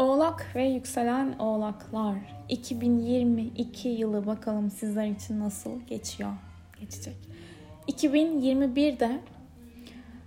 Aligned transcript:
Oğlak 0.00 0.46
ve 0.54 0.64
yükselen 0.64 1.38
oğlaklar 1.38 2.16
2022 2.48 3.88
yılı 3.88 4.26
bakalım 4.26 4.70
sizler 4.70 5.06
için 5.06 5.40
nasıl 5.40 5.80
geçiyor, 5.80 6.30
geçecek. 6.80 7.16
2021'de 7.88 9.20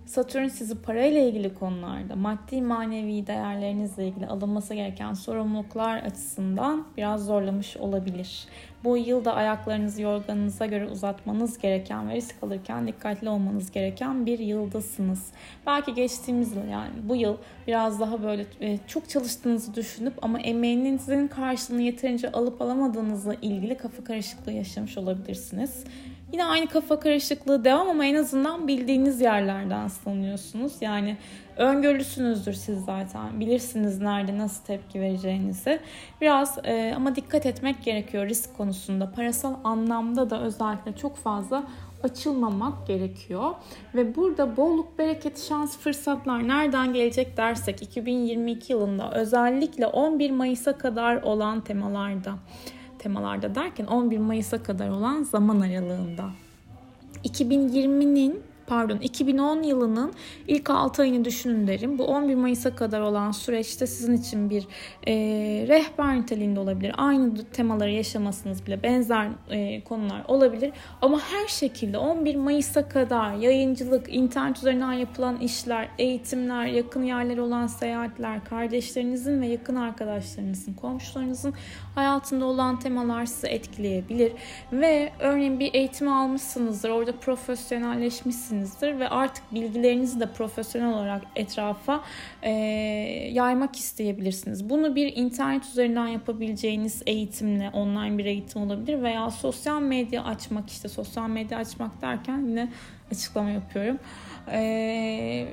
Satürn 0.06 0.48
sizi 0.48 0.74
parayla 0.74 1.20
ilgili 1.20 1.54
konularda, 1.54 2.16
maddi 2.16 2.62
manevi 2.62 3.26
değerlerinizle 3.26 4.08
ilgili 4.08 4.26
alınması 4.26 4.74
gereken 4.74 5.14
sorumluluklar 5.14 5.96
açısından 5.96 6.86
biraz 6.96 7.24
zorlamış 7.24 7.76
olabilir. 7.76 8.44
Bu 8.84 8.96
yılda 8.96 9.34
ayaklarınızı 9.34 10.02
yorganınıza 10.02 10.66
göre 10.66 10.86
uzatmanız 10.86 11.58
gereken 11.58 12.08
ve 12.08 12.14
risk 12.14 12.34
alırken 12.42 12.86
dikkatli 12.86 13.28
olmanız 13.28 13.70
gereken 13.70 14.26
bir 14.26 14.38
yıldasınız. 14.38 15.32
Belki 15.66 15.94
geçtiğimiz 15.94 16.56
yıl 16.56 16.68
yani 16.68 16.92
bu 17.02 17.16
yıl 17.16 17.36
biraz 17.66 18.00
daha 18.00 18.22
böyle 18.22 18.46
e, 18.60 18.78
çok 18.86 19.08
çalıştığınızı 19.08 19.74
düşünüp 19.74 20.14
ama 20.22 20.40
emeğinizin 20.40 21.28
karşılığını 21.28 21.82
yeterince 21.82 22.32
alıp 22.32 22.62
alamadığınızla 22.62 23.34
ilgili 23.34 23.76
kafa 23.76 24.04
karışıklığı 24.04 24.52
yaşamış 24.52 24.98
olabilirsiniz. 24.98 25.84
Yine 26.32 26.44
aynı 26.44 26.66
kafa 26.66 27.00
karışıklığı 27.00 27.64
devam 27.64 27.88
ama 27.88 28.04
en 28.04 28.14
azından 28.14 28.68
bildiğiniz 28.68 29.20
yerlerden 29.20 29.88
sanıyorsunuz. 29.88 30.72
Yani 30.80 31.16
öngörülüsünüzdür 31.56 32.52
siz 32.52 32.84
zaten. 32.84 33.40
Bilirsiniz 33.40 34.00
nerede 34.00 34.38
nasıl 34.38 34.64
tepki 34.64 35.00
vereceğinizi. 35.00 35.80
Biraz 36.20 36.58
e, 36.64 36.92
ama 36.96 37.16
dikkat 37.16 37.46
etmek 37.46 37.84
gerekiyor 37.84 38.28
risk 38.28 38.56
konusunda. 38.56 39.12
Parasal 39.12 39.54
anlamda 39.64 40.30
da 40.30 40.42
özellikle 40.42 40.96
çok 40.96 41.16
fazla 41.16 41.64
açılmamak 42.02 42.86
gerekiyor. 42.86 43.50
Ve 43.94 44.16
burada 44.16 44.56
bolluk, 44.56 44.98
bereket, 44.98 45.38
şans, 45.48 45.78
fırsatlar 45.78 46.48
nereden 46.48 46.92
gelecek 46.92 47.36
dersek 47.36 47.82
2022 47.82 48.72
yılında 48.72 49.12
özellikle 49.12 49.86
11 49.86 50.30
Mayıs'a 50.30 50.78
kadar 50.78 51.22
olan 51.22 51.60
temalarda 51.60 52.34
temalarda 53.04 53.54
derken 53.54 53.86
11 53.86 54.18
Mayıs'a 54.18 54.62
kadar 54.62 54.88
olan 54.88 55.22
zaman 55.22 55.60
aralığında. 55.60 56.30
2020'nin 57.24 58.42
pardon 58.66 58.98
2010 58.98 59.62
yılının 59.62 60.12
ilk 60.48 60.70
6 60.70 61.02
ayını 61.02 61.24
düşünün 61.24 61.66
derim. 61.66 61.98
Bu 61.98 62.04
11 62.04 62.34
Mayıs'a 62.34 62.76
kadar 62.76 63.00
olan 63.00 63.30
süreçte 63.32 63.86
sizin 63.86 64.16
için 64.16 64.50
bir 64.50 64.66
e, 65.06 65.14
rehber 65.68 66.16
niteliğinde 66.16 66.60
olabilir. 66.60 66.94
Aynı 66.98 67.44
temaları 67.44 67.90
yaşamasınız 67.90 68.66
bile 68.66 68.82
benzer 68.82 69.28
e, 69.50 69.84
konular 69.84 70.24
olabilir. 70.28 70.72
Ama 71.02 71.20
her 71.20 71.48
şekilde 71.48 71.98
11 71.98 72.36
Mayıs'a 72.36 72.88
kadar 72.88 73.34
yayıncılık, 73.34 74.14
internet 74.14 74.58
üzerinden 74.58 74.92
yapılan 74.92 75.36
işler, 75.36 75.88
eğitimler, 75.98 76.66
yakın 76.66 77.02
yerlere 77.02 77.40
olan 77.40 77.66
seyahatler, 77.66 78.44
kardeşlerinizin 78.44 79.42
ve 79.42 79.46
yakın 79.46 79.76
arkadaşlarınızın, 79.76 80.74
komşularınızın 80.74 81.54
hayatında 81.94 82.44
olan 82.44 82.78
temalar 82.78 83.26
sizi 83.26 83.46
etkileyebilir. 83.46 84.32
Ve 84.72 85.12
örneğin 85.20 85.60
bir 85.60 85.74
eğitim 85.74 86.08
almışsınızdır, 86.08 86.90
orada 86.90 87.12
profesyonelleşmişsiniz 87.12 88.53
öğrenmişsinizdir 88.54 88.98
ve 88.98 89.08
artık 89.08 89.44
bilgilerinizi 89.54 90.20
de 90.20 90.26
profesyonel 90.26 90.94
olarak 90.94 91.22
etrafa 91.36 92.04
e, 92.42 92.50
yaymak 93.32 93.76
isteyebilirsiniz. 93.76 94.70
Bunu 94.70 94.94
bir 94.94 95.16
internet 95.16 95.64
üzerinden 95.64 96.06
yapabileceğiniz 96.06 97.02
eğitimle, 97.06 97.70
online 97.70 98.18
bir 98.18 98.24
eğitim 98.24 98.62
olabilir 98.62 99.02
veya 99.02 99.30
sosyal 99.30 99.82
medya 99.82 100.24
açmak 100.24 100.70
işte 100.70 100.88
sosyal 100.88 101.28
medya 101.28 101.58
açmak 101.58 102.02
derken 102.02 102.38
yine 102.38 102.68
açıklama 103.12 103.50
yapıyorum. 103.50 103.98
Ee, 104.48 104.58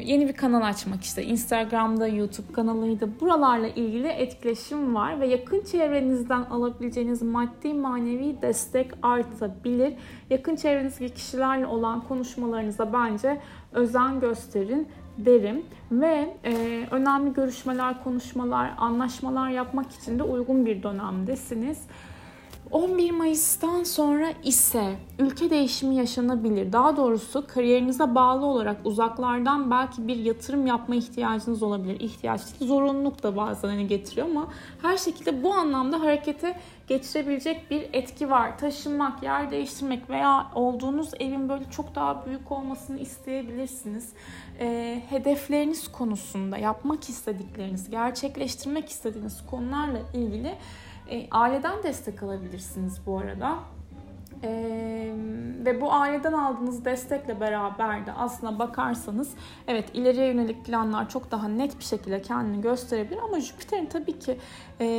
yeni 0.03 0.27
bir 0.27 0.33
kanal 0.33 0.61
açmak 0.61 1.03
işte 1.03 1.23
Instagram'da, 1.23 2.07
YouTube 2.07 2.53
kanalıydı. 2.53 3.09
Buralarla 3.21 3.67
ilgili 3.67 4.07
etkileşim 4.07 4.95
var 4.95 5.19
ve 5.19 5.27
yakın 5.27 5.61
çevrenizden 5.61 6.41
alabileceğiniz 6.41 7.21
maddi 7.21 7.73
manevi 7.73 8.41
destek 8.41 8.91
artabilir. 9.03 9.93
Yakın 10.29 10.55
çevrenizdeki 10.55 11.13
kişilerle 11.13 11.65
olan 11.65 12.01
konuşmalarınıza 12.01 12.93
bence 12.93 13.41
özen 13.73 14.19
gösterin 14.19 14.87
derim 15.17 15.65
ve 15.91 16.37
e, 16.43 16.53
önemli 16.91 17.33
görüşmeler, 17.33 18.03
konuşmalar, 18.03 18.71
anlaşmalar 18.77 19.49
yapmak 19.49 19.91
için 19.91 20.19
de 20.19 20.23
uygun 20.23 20.65
bir 20.65 20.83
dönemdesiniz. 20.83 21.77
11 22.71 23.11
Mayıs'tan 23.11 23.83
sonra 23.83 24.27
ise 24.43 24.95
ülke 25.19 25.49
değişimi 25.49 25.95
yaşanabilir. 25.95 26.73
Daha 26.73 26.97
doğrusu 26.97 27.47
kariyerinize 27.47 28.15
bağlı 28.15 28.45
olarak 28.45 28.77
uzaklardan 28.83 29.71
belki 29.71 30.07
bir 30.07 30.15
yatırım 30.15 30.67
yapma 30.67 30.95
ihtiyacınız 30.95 31.63
olabilir. 31.63 31.99
İhtiyaç 31.99 32.41
zorunluluk 32.41 33.23
da 33.23 33.35
bazen 33.35 33.87
getiriyor 33.87 34.27
ama 34.27 34.47
her 34.81 34.97
şekilde 34.97 35.43
bu 35.43 35.53
anlamda 35.53 36.01
harekete 36.01 36.59
geçirebilecek 36.87 37.71
bir 37.71 37.89
etki 37.93 38.29
var. 38.29 38.57
Taşınmak, 38.57 39.23
yer 39.23 39.51
değiştirmek 39.51 40.09
veya 40.09 40.51
olduğunuz 40.55 41.11
evin 41.19 41.49
böyle 41.49 41.63
çok 41.71 41.95
daha 41.95 42.25
büyük 42.25 42.51
olmasını 42.51 42.99
isteyebilirsiniz. 42.99 44.09
E, 44.59 45.01
hedefleriniz 45.09 45.91
konusunda 45.91 46.57
yapmak 46.57 47.09
istedikleriniz, 47.09 47.89
gerçekleştirmek 47.89 48.89
istediğiniz 48.89 49.45
konularla 49.49 49.99
ilgili 50.13 50.55
e, 51.11 51.27
aileden 51.31 51.83
destek 51.83 52.23
alabilirsiniz 52.23 53.05
bu 53.05 53.19
arada. 53.19 53.59
Ee, 54.43 55.11
ve 55.65 55.81
bu 55.81 55.93
aileden 55.93 56.33
aldığınız 56.33 56.85
destekle 56.85 57.39
beraber 57.39 58.05
de 58.05 58.11
aslına 58.13 58.59
bakarsanız 58.59 59.29
evet 59.67 59.89
ileriye 59.93 60.27
yönelik 60.27 60.65
planlar 60.65 61.09
çok 61.09 61.31
daha 61.31 61.47
net 61.47 61.79
bir 61.79 61.83
şekilde 61.83 62.21
kendini 62.21 62.61
gösterebilir 62.61 63.19
ama 63.23 63.39
Jüpiter'in 63.39 63.85
tabii 63.85 64.19
ki 64.19 64.37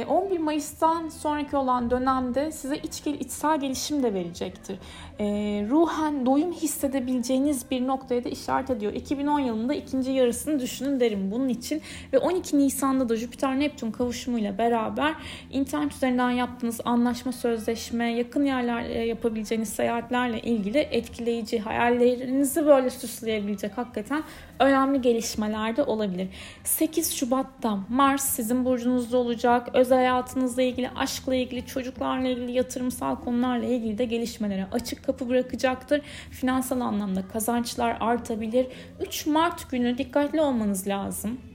11 0.08 0.36
e, 0.36 0.38
Mayıs'tan 0.38 1.08
sonraki 1.08 1.56
olan 1.56 1.91
dönemde 1.91 2.53
size 2.53 2.76
iç, 2.76 3.06
içsel 3.06 3.60
gelişim 3.60 4.03
de 4.03 4.14
verecektir. 4.14 4.78
E, 5.20 5.26
ruhen 5.70 6.26
doyum 6.26 6.53
hissedebileceğiniz 6.53 7.70
bir 7.70 7.86
noktaya 7.86 8.24
da 8.24 8.28
işaret 8.28 8.70
ediyor. 8.70 8.92
2010 8.92 9.41
yılında 9.41 9.74
ikinci 9.74 10.10
yarısını 10.10 10.60
düşünün 10.60 11.00
derim 11.00 11.30
bunun 11.30 11.48
için 11.48 11.82
ve 12.12 12.19
12 12.19 12.59
Nisan'da 12.59 13.09
da 13.09 13.16
Jüpiter 13.16 13.60
Neptün 13.60 13.91
kavuşumuyla 13.91 14.59
beraber 14.59 15.14
internet 15.50 15.94
üzerinden 15.94 16.30
yaptığınız 16.30 16.80
anlaşma, 16.84 17.32
sözleşme, 17.32 18.12
yakın 18.12 18.44
yerler 18.44 18.82
yapabileceğiniz 18.82 19.31
yapabileceğiniz 19.32 19.69
seyahatlerle 19.69 20.41
ilgili 20.41 20.78
etkileyici, 20.78 21.59
hayallerinizi 21.60 22.66
böyle 22.66 22.91
süsleyebilecek 22.91 23.78
hakikaten 23.78 24.22
önemli 24.60 25.00
gelişmeler 25.00 25.76
de 25.76 25.82
olabilir. 25.82 26.28
8 26.65 27.15
Şubat'ta 27.15 27.78
Mars 27.88 28.25
sizin 28.25 28.65
burcunuzda 28.65 29.19
olacak. 29.19 29.69
Özel 29.75 29.98
hayatınızla 29.98 30.62
ilgili, 30.62 30.91
aşkla 30.91 31.34
ilgili, 31.34 31.66
çocuklarla 31.66 32.28
ilgili, 32.28 32.53
yatırımsal 32.53 33.16
konularla 33.16 33.66
ilgili 33.66 33.98
de 33.98 34.04
gelişmelere 34.04 34.66
açık 34.72 35.04
kapı 35.04 35.28
bırakacaktır. 35.28 36.00
Finansal 36.31 36.81
anlamda 36.81 37.28
kazançlar 37.28 37.97
artabilir. 38.00 38.66
3 39.00 39.26
Mart 39.26 39.71
günü 39.71 39.98
dikkatli 39.98 40.41
olmanız 40.41 40.88
lazım. 40.88 41.51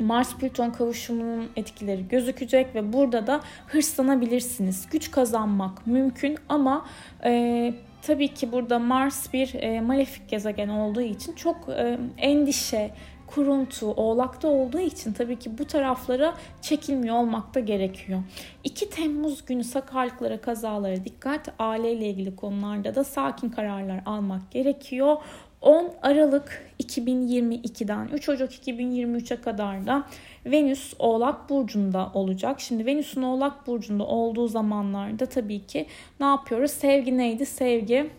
Mars-Plüton 0.00 0.70
kavuşumunun 0.70 1.50
etkileri 1.56 2.08
gözükecek 2.08 2.74
ve 2.74 2.92
burada 2.92 3.26
da 3.26 3.40
hırslanabilirsiniz. 3.66 4.86
Güç 4.90 5.10
kazanmak 5.10 5.86
mümkün 5.86 6.38
ama 6.48 6.86
e, 7.24 7.74
tabii 8.02 8.34
ki 8.34 8.52
burada 8.52 8.78
Mars 8.78 9.32
bir 9.32 9.54
e, 9.54 9.80
malefik 9.80 10.28
gezegen 10.28 10.68
olduğu 10.68 11.00
için 11.00 11.34
çok 11.34 11.68
e, 11.68 11.98
endişe, 12.18 12.90
kuruntu, 13.34 13.86
oğlakta 13.86 14.48
olduğu 14.48 14.78
için 14.78 15.12
tabii 15.12 15.38
ki 15.38 15.58
bu 15.58 15.64
taraflara 15.64 16.34
çekilmiyor 16.62 17.16
olmak 17.16 17.54
da 17.54 17.60
gerekiyor. 17.60 18.22
2 18.64 18.90
Temmuz 18.90 19.44
günü 19.44 19.64
sakarlıklara, 19.64 20.40
kazalara 20.40 21.04
dikkat, 21.04 21.48
aileyle 21.58 22.06
ilgili 22.06 22.36
konularda 22.36 22.94
da 22.94 23.04
sakin 23.04 23.48
kararlar 23.48 24.02
almak 24.06 24.50
gerekiyor. 24.50 25.16
10 25.60 25.90
Aralık 26.02 26.72
2022'den 26.82 28.08
3 28.08 28.28
Ocak 28.28 28.52
2023'e 28.52 29.40
kadar 29.40 29.86
da 29.86 30.06
Venüs 30.46 30.94
Oğlak 30.98 31.50
Burcu'nda 31.50 32.10
olacak. 32.14 32.60
Şimdi 32.60 32.86
Venüs'ün 32.86 33.22
Oğlak 33.22 33.66
Burcu'nda 33.66 34.04
olduğu 34.06 34.48
zamanlarda 34.48 35.26
tabii 35.26 35.66
ki 35.66 35.86
ne 36.20 36.26
yapıyoruz? 36.26 36.70
Sevgi 36.70 37.18
neydi? 37.18 37.46
Sevgi 37.46 38.10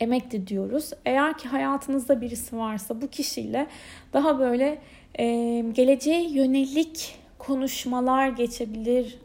emekti 0.00 0.46
diyoruz. 0.46 0.90
Eğer 1.04 1.38
ki 1.38 1.48
hayatınızda 1.48 2.20
birisi 2.20 2.56
varsa 2.56 3.02
bu 3.02 3.08
kişiyle 3.08 3.66
daha 4.12 4.38
böyle 4.38 4.78
e, 5.18 5.24
geleceğe 5.72 6.30
yönelik 6.30 7.14
konuşmalar 7.38 8.28
geçebilir, 8.28 9.18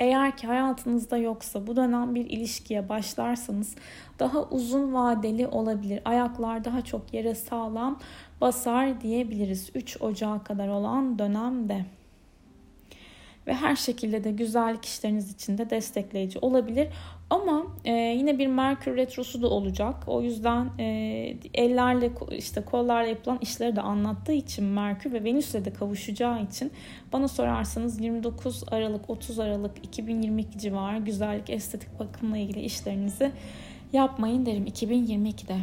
eğer 0.00 0.36
ki 0.36 0.46
hayatınızda 0.46 1.16
yoksa 1.16 1.66
bu 1.66 1.76
dönem 1.76 2.14
bir 2.14 2.30
ilişkiye 2.30 2.88
başlarsanız 2.88 3.74
daha 4.18 4.42
uzun 4.42 4.94
vadeli 4.94 5.46
olabilir. 5.46 6.00
Ayaklar 6.04 6.64
daha 6.64 6.82
çok 6.82 7.14
yere 7.14 7.34
sağlam 7.34 7.98
basar 8.40 9.00
diyebiliriz 9.00 9.70
3 9.74 10.02
Ocağı 10.02 10.44
kadar 10.44 10.68
olan 10.68 11.18
dönemde. 11.18 11.97
Ve 13.48 13.54
her 13.54 13.76
şekilde 13.76 14.24
de 14.24 14.30
güzellik 14.30 14.84
işleriniz 14.84 15.32
için 15.32 15.58
de 15.58 15.70
destekleyici 15.70 16.38
olabilir. 16.38 16.88
Ama 17.30 17.66
e, 17.84 17.92
yine 17.92 18.38
bir 18.38 18.46
Merkür 18.46 18.96
retrosu 18.96 19.42
da 19.42 19.48
olacak. 19.48 19.94
O 20.06 20.22
yüzden 20.22 20.70
e, 20.78 20.84
ellerle 21.54 22.10
işte 22.30 22.60
kollarla 22.60 23.08
yapılan 23.08 23.38
işleri 23.42 23.76
de 23.76 23.80
anlattığı 23.80 24.32
için 24.32 24.64
Merkür 24.64 25.12
ve 25.12 25.24
Venüs'le 25.24 25.64
de 25.64 25.72
kavuşacağı 25.72 26.42
için 26.42 26.72
bana 27.12 27.28
sorarsanız 27.28 28.00
29 28.00 28.64
Aralık 28.70 29.10
30 29.10 29.38
Aralık 29.38 29.78
2022 29.82 30.58
civarı 30.58 30.98
güzellik 30.98 31.50
estetik 31.50 31.98
bakımla 31.98 32.38
ilgili 32.38 32.60
işlerinizi 32.60 33.32
yapmayın 33.92 34.46
derim 34.46 34.66
2022'de. 34.66 35.56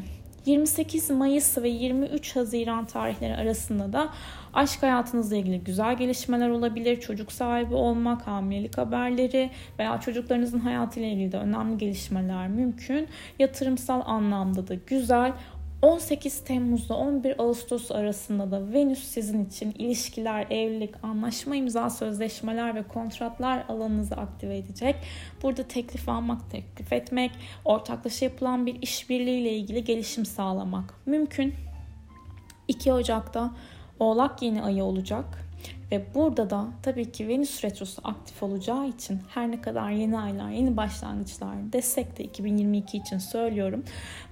28 0.46 1.10
Mayıs 1.10 1.58
ve 1.58 1.70
23 1.70 2.36
Haziran 2.36 2.86
tarihleri 2.86 3.36
arasında 3.36 3.94
da 3.94 4.10
aşk 4.54 4.84
hayatınızla 4.84 5.36
ilgili 5.36 5.60
güzel 5.60 5.98
gelişmeler 5.98 6.50
olabilir. 6.50 7.00
Çocuk 7.00 7.32
sahibi 7.32 7.74
olmak, 7.76 8.28
hamilelik 8.28 8.78
haberleri 8.78 9.50
veya 9.80 10.00
çocuklarınızın 10.00 10.60
hayatıyla 10.60 11.10
ilgili 11.10 11.32
de 11.32 11.38
önemli 11.38 11.78
gelişmeler 11.78 12.48
mümkün. 12.48 13.08
Yatırımsal 13.40 14.02
anlamda 14.06 14.68
da 14.68 14.74
güzel. 14.88 15.34
18 15.82 16.44
Temmuz'da 16.44 16.98
11 16.98 17.42
Ağustos 17.42 17.92
arasında 17.92 18.52
da 18.52 18.74
Venüs 18.74 19.04
sizin 19.04 19.46
için 19.46 19.72
ilişkiler, 19.72 20.48
evlilik, 20.50 21.04
anlaşma 21.04 21.56
imza 21.56 21.90
sözleşmeler 21.90 22.76
ve 22.76 22.84
kontratlar 22.84 23.66
alanınızı 23.70 24.16
aktive 24.16 24.58
edecek. 24.58 24.96
Burada 25.44 25.64
teklif 25.64 26.10
almak, 26.10 26.52
teklif 26.52 26.94
etmek, 26.94 27.32
ortaklaşa 27.66 28.26
yapılan 28.26 28.66
bir 28.66 28.82
işbirliği 28.82 29.42
ile 29.42 29.52
ilgili 29.52 29.84
gelişim 29.84 30.26
sağlamak 30.26 30.94
mümkün. 31.06 31.54
2 32.68 32.94
Ocak'ta 32.94 33.52
Oğlak 34.00 34.42
yeni 34.42 34.64
ayı 34.64 34.84
olacak. 34.84 35.45
Ve 35.92 36.06
burada 36.16 36.50
da 36.50 36.68
tabii 36.84 37.12
ki 37.12 37.28
Venüs 37.28 37.64
Retrosu 37.64 38.02
aktif 38.04 38.44
olacağı 38.44 38.88
için 38.88 39.20
her 39.34 39.52
ne 39.52 39.62
kadar 39.62 39.90
yeni 39.90 40.20
aylar, 40.20 40.50
yeni 40.50 40.78
başlangıçlar 40.78 41.74
desek 41.74 42.18
de 42.18 42.24
2022 42.24 42.98
için 42.98 43.18
söylüyorum. 43.18 43.84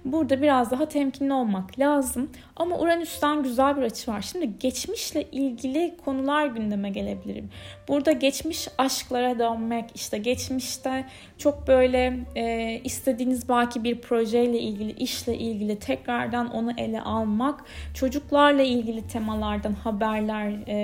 Burada 0.04 0.42
biraz 0.42 0.70
daha 0.70 0.88
temkinli 0.88 1.32
olmak 1.32 1.78
lazım. 1.78 2.30
Ama 2.56 2.78
Uranüs'ten 2.78 3.42
güzel 3.42 3.76
bir 3.76 3.82
açı 3.82 4.10
var. 4.10 4.22
Şimdi 4.22 4.58
geçmişle 4.58 5.22
ilgili 5.22 5.96
konular 6.04 6.46
gündeme 6.46 6.90
gelebilir. 6.90 7.44
Burada 7.88 8.12
geçmiş 8.12 8.68
aşklara 8.78 9.38
dönmek, 9.38 9.84
işte 9.94 10.18
geçmişte 10.18 11.04
çok 11.38 11.68
böyle 11.68 12.18
e, 12.36 12.74
istediğiniz 12.84 13.48
belki 13.48 13.84
bir 13.84 14.00
projeyle 14.00 14.60
ilgili, 14.60 14.92
işle 14.92 15.38
ilgili 15.38 15.78
tekrardan 15.78 16.50
onu 16.50 16.72
ele 16.76 17.00
almak, 17.00 17.64
çocuklarla 17.94 18.62
ilgili 18.62 19.06
temalardan 19.06 19.72
haberler, 19.72 20.52
e, 20.66 20.74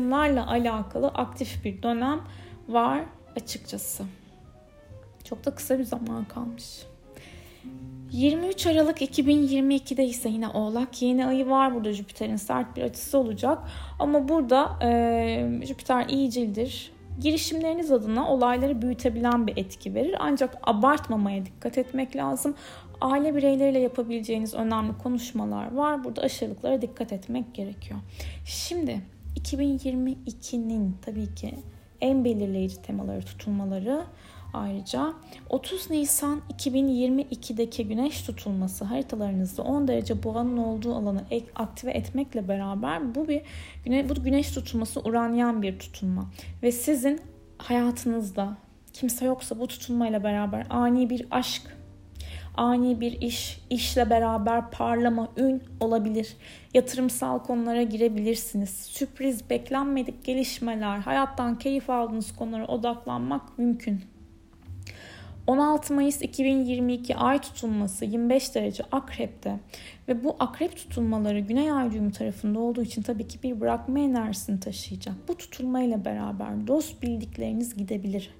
yatırımlarla 0.00 0.46
alakalı 0.50 1.08
aktif 1.08 1.64
bir 1.64 1.82
dönem 1.82 2.20
var 2.68 3.04
açıkçası. 3.36 4.04
Çok 5.24 5.44
da 5.44 5.54
kısa 5.54 5.78
bir 5.78 5.84
zaman 5.84 6.24
kalmış. 6.24 6.86
23 8.10 8.66
Aralık 8.66 9.02
2022'de 9.02 10.04
ise 10.04 10.28
yine 10.28 10.48
Oğlak 10.48 11.02
yeni 11.02 11.26
ayı 11.26 11.48
var. 11.48 11.74
Burada 11.74 11.92
Jüpiter'in 11.92 12.36
sert 12.36 12.76
bir 12.76 12.82
açısı 12.82 13.18
olacak. 13.18 13.58
Ama 13.98 14.28
burada 14.28 14.78
e, 14.82 15.60
Jüpiter 15.66 16.08
iyicildir. 16.08 16.92
Girişimleriniz 17.20 17.92
adına 17.92 18.28
olayları 18.28 18.82
büyütebilen 18.82 19.46
bir 19.46 19.56
etki 19.56 19.94
verir. 19.94 20.16
Ancak 20.18 20.58
abartmamaya 20.62 21.46
dikkat 21.46 21.78
etmek 21.78 22.16
lazım. 22.16 22.54
Aile 23.00 23.36
bireyleriyle 23.36 23.78
yapabileceğiniz 23.78 24.54
önemli 24.54 24.98
konuşmalar 24.98 25.74
var. 25.74 26.04
Burada 26.04 26.22
aşırılıklara 26.22 26.82
dikkat 26.82 27.12
etmek 27.12 27.54
gerekiyor. 27.54 28.00
Şimdi 28.44 29.00
2022'nin 29.36 30.96
tabii 31.02 31.34
ki 31.34 31.54
en 32.00 32.24
belirleyici 32.24 32.82
temaları 32.82 33.22
tutulmaları 33.22 34.04
Ayrıca 34.52 35.12
30 35.48 35.90
Nisan 35.90 36.40
2022'deki 36.58 37.88
güneş 37.88 38.22
tutulması 38.22 38.84
haritalarınızda 38.84 39.62
10 39.62 39.88
derece 39.88 40.22
boğanın 40.22 40.56
olduğu 40.56 40.94
alanı 40.94 41.24
aktive 41.54 41.90
etmekle 41.90 42.48
beraber 42.48 43.14
bu 43.14 43.28
bir 43.28 43.42
güne, 43.84 44.08
bu 44.08 44.14
güneş 44.14 44.50
tutulması 44.50 45.00
uranyen 45.00 45.62
bir 45.62 45.78
tutulma. 45.78 46.30
Ve 46.62 46.72
sizin 46.72 47.20
hayatınızda 47.58 48.56
kimse 48.92 49.24
yoksa 49.24 49.58
bu 49.58 49.66
tutulmayla 49.66 50.24
beraber 50.24 50.66
ani 50.70 51.10
bir 51.10 51.26
aşk, 51.30 51.62
ani 52.56 53.00
bir 53.00 53.20
iş, 53.20 53.60
işle 53.70 54.10
beraber 54.10 54.70
parlama, 54.70 55.28
ün 55.36 55.62
olabilir. 55.80 56.36
Yatırımsal 56.74 57.38
konulara 57.38 57.82
girebilirsiniz. 57.82 58.70
Sürpriz, 58.70 59.50
beklenmedik 59.50 60.24
gelişmeler, 60.24 60.98
hayattan 60.98 61.58
keyif 61.58 61.90
aldığınız 61.90 62.36
konulara 62.36 62.66
odaklanmak 62.66 63.58
mümkün. 63.58 64.00
16 65.46 65.94
Mayıs 65.94 66.22
2022 66.22 67.16
ay 67.16 67.38
tutulması 67.38 68.04
25 68.04 68.54
derece 68.54 68.84
akrepte 68.92 69.60
ve 70.08 70.24
bu 70.24 70.36
akrep 70.38 70.76
tutulmaları 70.76 71.40
güney 71.40 71.72
ay 71.72 71.92
düğümü 71.92 72.12
tarafında 72.12 72.58
olduğu 72.58 72.82
için 72.82 73.02
tabii 73.02 73.28
ki 73.28 73.42
bir 73.42 73.60
bırakma 73.60 73.98
enerjisini 73.98 74.60
taşıyacak. 74.60 75.14
Bu 75.28 75.36
tutulmayla 75.36 76.04
beraber 76.04 76.66
dost 76.66 77.02
bildikleriniz 77.02 77.76
gidebilir. 77.76 78.39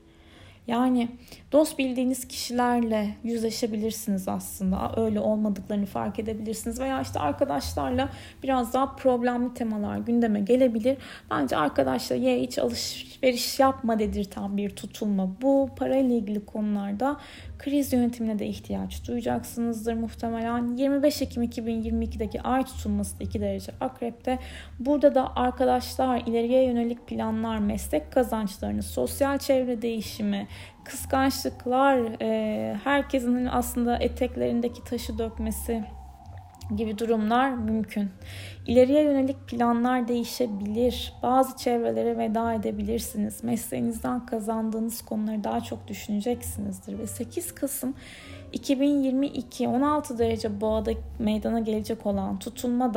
Yani 0.70 1.08
dost 1.52 1.78
bildiğiniz 1.78 2.28
kişilerle 2.28 3.14
yüzleşebilirsiniz 3.24 4.28
aslında. 4.28 4.92
Öyle 4.96 5.20
olmadıklarını 5.20 5.86
fark 5.86 6.18
edebilirsiniz. 6.18 6.80
Veya 6.80 7.00
işte 7.00 7.20
arkadaşlarla 7.20 8.08
biraz 8.42 8.74
daha 8.74 8.96
problemli 8.96 9.54
temalar 9.54 9.98
gündeme 9.98 10.40
gelebilir. 10.40 10.98
Bence 11.30 11.56
arkadaşla 11.56 12.16
ye 12.16 12.40
hiç 12.40 12.58
alışveriş 12.58 13.58
yapma 13.58 13.98
dedirten 13.98 14.56
bir 14.56 14.70
tutulma. 14.70 15.30
Bu 15.42 15.70
parayla 15.76 16.16
ilgili 16.16 16.44
konularda 16.44 17.16
kriz 17.60 17.92
yönetimine 17.92 18.38
de 18.38 18.46
ihtiyaç 18.46 19.08
duyacaksınızdır 19.08 19.94
muhtemelen. 19.94 20.76
25 20.76 21.22
Ekim 21.22 21.42
2022'deki 21.42 22.42
ay 22.42 22.64
tutulması 22.64 23.20
da 23.20 23.24
2 23.24 23.40
derece 23.40 23.72
akrepte. 23.80 24.38
Burada 24.78 25.14
da 25.14 25.36
arkadaşlar 25.36 26.22
ileriye 26.26 26.64
yönelik 26.64 27.06
planlar, 27.06 27.58
meslek 27.58 28.12
kazançlarını, 28.12 28.82
sosyal 28.82 29.38
çevre 29.38 29.82
değişimi, 29.82 30.48
kıskançlıklar, 30.84 32.00
herkesin 32.84 33.46
aslında 33.46 33.96
eteklerindeki 33.96 34.84
taşı 34.84 35.18
dökmesi 35.18 35.84
gibi 36.76 36.98
durumlar 36.98 37.50
mümkün. 37.50 38.10
İleriye 38.66 39.02
yönelik 39.02 39.48
planlar 39.48 40.08
değişebilir. 40.08 41.12
Bazı 41.22 41.56
çevrelere 41.56 42.18
veda 42.18 42.54
edebilirsiniz. 42.54 43.44
Mesleğinizden 43.44 44.26
kazandığınız 44.26 45.02
konuları 45.02 45.44
daha 45.44 45.60
çok 45.60 45.88
düşüneceksinizdir. 45.88 46.98
Ve 46.98 47.06
8 47.06 47.54
Kasım 47.54 47.94
2022 48.52 49.68
16 49.68 50.18
derece 50.18 50.60
boğada 50.60 50.90
meydana 51.18 51.60
gelecek 51.60 52.06
olan 52.06 52.38
tutulma 52.38 52.94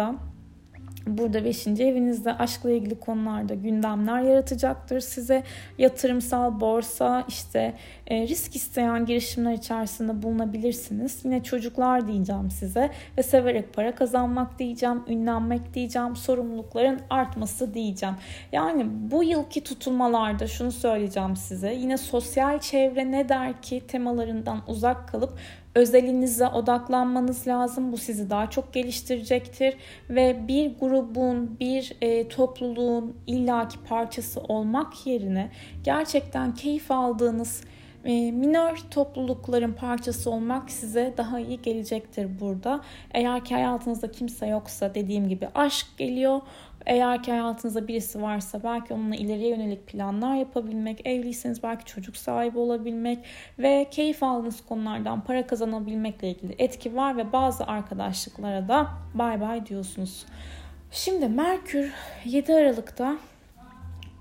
Burada 1.08 1.46
5. 1.46 1.68
evinizde 1.68 2.34
aşkla 2.34 2.72
ilgili 2.72 3.00
konularda 3.00 3.54
gündemler 3.54 4.22
yaratacaktır. 4.22 5.00
Size 5.00 5.44
yatırımsal 5.78 6.60
borsa, 6.60 7.26
işte 7.28 7.74
e, 8.08 8.28
risk 8.28 8.56
isteyen 8.56 9.06
girişimler 9.06 9.54
içerisinde 9.54 10.24
bulunabilirsiniz. 10.24 11.26
Yine 11.26 11.44
çocuklar 11.44 12.08
diyeceğim 12.08 12.52
size 12.52 12.92
ve 13.18 13.24
severek 13.24 13.74
para 13.74 13.96
kazanmak 13.96 14.60
diyeceğim, 14.60 15.04
ünlenmek 15.08 15.74
diyeceğim, 15.74 16.16
sorumlulukların 16.16 17.00
artması 17.10 17.74
diyeceğim. 17.74 18.16
Yani 18.52 18.86
bu 19.12 19.24
yılki 19.24 19.64
tutulmalarda 19.64 20.48
şunu 20.48 20.72
söyleyeceğim 20.72 21.36
size. 21.36 21.74
Yine 21.74 21.98
sosyal 21.98 22.60
çevre 22.60 23.12
ne 23.12 23.30
der 23.30 23.62
ki 23.62 23.82
temalarından 23.88 24.62
uzak 24.68 25.08
kalıp 25.08 25.40
özelinize 25.76 26.48
odaklanmanız 26.48 27.48
lazım. 27.48 27.92
Bu 27.92 27.98
sizi 27.98 28.30
daha 28.30 28.50
çok 28.50 28.74
geliştirecektir 28.74 29.78
ve 30.10 30.48
bir 30.48 30.80
grubun, 30.80 31.60
bir 31.60 31.94
e, 32.02 32.28
topluluğun 32.28 33.18
illaki 33.28 33.80
parçası 33.84 34.40
olmak 34.40 35.08
yerine 35.08 35.52
gerçekten 35.84 36.54
keyif 36.54 36.92
aldığınız 36.92 37.62
e, 38.06 38.32
minör 38.32 38.78
toplulukların 38.92 39.74
parçası 39.74 40.32
olmak 40.32 40.72
size 40.72 41.14
daha 41.18 41.40
iyi 41.40 41.62
gelecektir 41.62 42.40
burada. 42.40 42.82
Eğer 43.12 43.46
ki 43.46 43.54
hayatınızda 43.54 44.12
kimse 44.12 44.48
yoksa 44.48 44.96
dediğim 44.96 45.30
gibi 45.30 45.48
aşk 45.56 45.88
geliyor. 45.98 46.42
Eğer 46.86 47.24
ki 47.24 47.32
hayatınızda 47.32 47.88
birisi 47.88 48.22
varsa 48.22 48.64
belki 48.64 48.94
onunla 48.94 49.16
ileriye 49.16 49.50
yönelik 49.50 49.88
planlar 49.88 50.36
yapabilmek, 50.36 51.08
evliyseniz 51.08 51.64
belki 51.64 51.86
çocuk 51.86 52.18
sahibi 52.18 52.58
olabilmek 52.58 53.20
ve 53.60 53.88
keyif 53.92 54.24
aldığınız 54.24 54.66
konulardan 54.66 55.24
para 55.24 55.48
kazanabilmekle 55.48 56.30
ilgili 56.30 56.56
etki 56.60 56.96
var 56.96 57.18
ve 57.18 57.32
bazı 57.32 57.68
arkadaşlıklara 57.68 58.68
da 58.68 58.88
bay 59.14 59.42
bay 59.42 59.66
diyorsunuz. 59.66 60.26
Şimdi 60.92 61.28
Merkür 61.28 61.94
7 62.26 62.54
Aralık'ta 62.54 63.18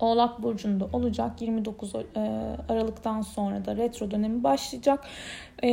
Oğlak 0.03 0.43
Burcu'nda 0.43 0.89
olacak. 0.93 1.43
29 1.43 1.95
e, 1.95 2.01
Aralık'tan 2.69 3.23
sonra 3.23 3.65
da 3.65 3.77
retro 3.77 4.11
dönemi 4.11 4.45
başlayacak. 4.45 5.05
E, 5.65 5.69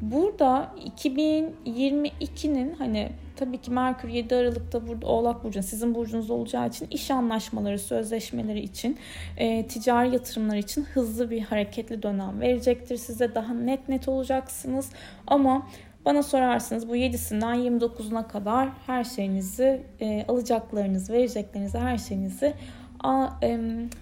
burada 0.00 0.74
2022'nin 0.98 2.74
hani 2.74 3.08
tabii 3.36 3.58
ki 3.58 3.70
Merkür 3.70 4.08
7 4.08 4.34
Aralık'ta 4.34 4.86
burada 4.86 5.06
Oğlak 5.06 5.44
Burcu 5.44 5.62
sizin 5.62 5.94
burcunuz 5.94 6.30
olacağı 6.30 6.68
için 6.68 6.86
iş 6.90 7.10
anlaşmaları, 7.10 7.78
sözleşmeleri 7.78 8.60
için, 8.60 8.98
e, 9.36 9.66
ticari 9.66 10.12
yatırımlar 10.12 10.56
için 10.56 10.84
hızlı 10.84 11.30
bir 11.30 11.40
hareketli 11.40 12.02
dönem 12.02 12.40
verecektir. 12.40 12.96
Size 12.96 13.34
daha 13.34 13.54
net 13.54 13.88
net 13.88 14.08
olacaksınız 14.08 14.90
ama 15.26 15.66
bana 16.04 16.22
sorarsınız 16.22 16.88
bu 16.88 16.96
7'sinden 16.96 17.56
29'una 17.56 18.28
kadar 18.28 18.68
her 18.86 19.04
şeyinizi, 19.04 19.82
e, 20.00 20.24
alacaklarınızı, 20.28 21.12
vereceklerinizi, 21.12 21.78
her 21.78 21.98
şeyinizi 21.98 22.54
a, 23.00 23.28
e, 23.42 23.60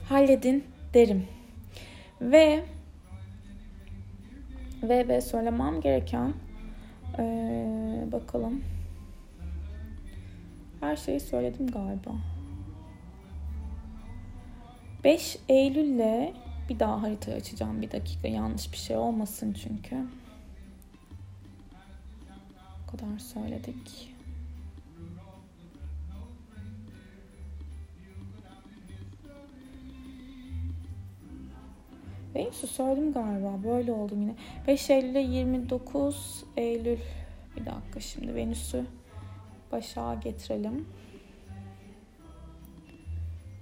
halledin 0.09 0.65
derim. 0.95 1.25
Ve 2.21 2.65
ve 4.83 5.09
ve 5.09 5.21
söylemem 5.21 5.81
gereken 5.81 6.33
ee, 7.19 8.13
bakalım. 8.13 8.63
Her 10.81 10.97
şeyi 10.97 11.21
söyledim 11.21 11.67
galiba. 11.67 12.11
5 15.05 15.39
Eylül'le 15.49 16.33
bir 16.69 16.79
daha 16.79 17.03
haritayı 17.03 17.37
açacağım 17.37 17.83
bir 17.83 17.91
dakika. 17.91 18.29
Yanlış 18.29 18.73
bir 18.73 18.77
şey 18.77 18.97
olmasın 18.97 19.53
çünkü. 19.53 19.97
O 22.89 22.91
kadar 22.91 23.19
söyledik. 23.19 24.15
Venüs'ü 32.35 32.67
söyledim 32.67 33.13
galiba. 33.13 33.53
Böyle 33.65 33.93
oldu 33.93 34.15
yine. 34.21 34.35
5 34.67 34.91
Eylül'e 34.91 35.21
29 35.21 36.45
Eylül. 36.57 36.99
Bir 37.57 37.67
dakika 37.67 38.01
şimdi 38.01 38.35
Venüs'ü 38.35 38.87
başa 39.73 40.15
getirelim. 40.15 40.89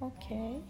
Okey. 0.01 0.61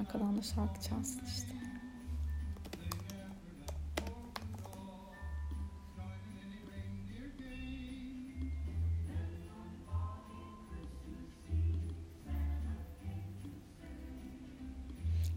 Arkadan 0.00 0.38
da 0.38 0.42
şarkı 0.42 0.82
çalsın 0.82 1.20
işte. 1.26 1.56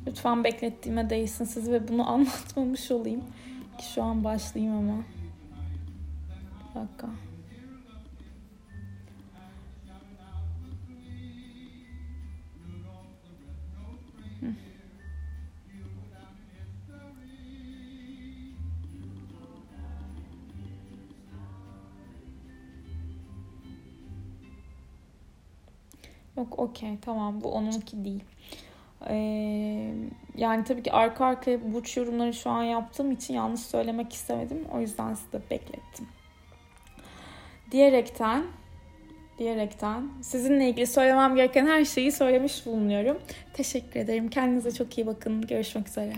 Lütfen 0.08 0.44
beklettiğime 0.44 1.10
değsin 1.10 1.46
siz 1.46 1.72
ve 1.72 1.88
bunu 1.88 2.10
anlatmamış 2.10 2.92
olayım. 2.92 3.24
Ki 3.78 3.86
şu 3.94 4.04
an 4.04 4.24
başlayayım 4.24 4.78
ama. 4.78 5.04
Bir 6.70 6.80
dakika. 6.80 7.10
Yok 26.38 26.60
okey 26.60 26.98
tamam 27.02 27.42
bu 27.44 27.52
onunki 27.52 28.06
değil. 28.06 28.24
Ee, 29.08 29.94
yani 30.36 30.64
tabii 30.64 30.84
ki 30.84 30.92
arka 30.92 31.26
arkaya 31.26 31.74
burç 31.74 31.98
yorumları 31.98 32.34
şu 32.34 32.50
an 32.50 32.64
yaptığım 32.64 33.12
için 33.12 33.34
yanlış 33.34 33.62
söylemek 33.62 34.14
istemedim. 34.14 34.66
O 34.74 34.80
yüzden 34.80 35.14
size 35.14 35.42
beklettim. 35.52 36.08
Diyerekten 37.72 38.44
diyerekten 39.40 40.10
sizinle 40.22 40.70
ilgili 40.70 40.88
söylemem 40.88 41.36
gereken 41.36 41.68
her 41.68 41.86
şeyi 41.86 42.12
söylemiş 42.12 42.66
bulunuyorum. 42.66 43.18
Teşekkür 43.54 44.00
ederim. 44.00 44.30
Kendinize 44.30 44.72
çok 44.72 44.98
iyi 44.98 45.08
bakın. 45.08 45.42
Görüşmek 45.42 45.88
üzere. 45.88 46.14